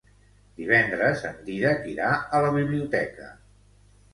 [0.61, 2.09] Divendres en Dídac irà
[2.39, 3.29] a la biblioteca.